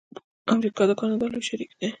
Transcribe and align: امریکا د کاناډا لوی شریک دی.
امریکا 0.53 0.83
د 0.87 0.91
کاناډا 0.99 1.27
لوی 1.31 1.43
شریک 1.49 1.71
دی. 1.79 1.87